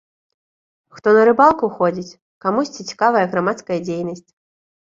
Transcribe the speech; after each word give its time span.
Хто 0.97 1.13
на 1.17 1.25
рыбалку 1.29 1.69
ходзіць, 1.77 2.17
камусьці 2.47 2.89
цікавая 2.93 3.25
грамадская 3.35 3.79
дзейнасць. 3.87 4.27